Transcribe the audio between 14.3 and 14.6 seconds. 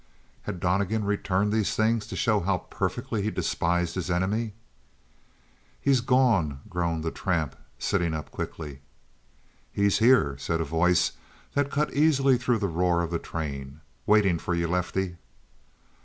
for